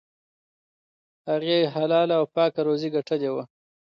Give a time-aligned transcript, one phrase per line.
[1.29, 3.43] هغې حلاله او پاکه روزي ګټلې وه.